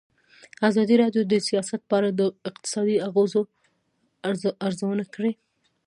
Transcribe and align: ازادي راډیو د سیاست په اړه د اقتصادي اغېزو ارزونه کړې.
ازادي 0.69 0.95
راډیو 1.03 1.21
د 1.31 1.33
سیاست 1.47 1.81
په 1.89 1.93
اړه 1.99 2.09
د 2.13 2.21
اقتصادي 2.49 2.97
اغېزو 3.07 3.41
ارزونه 4.67 5.05
کړې. 5.15 5.31